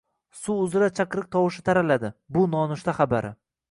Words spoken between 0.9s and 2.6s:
chaqiriq tovushi taraladi— bu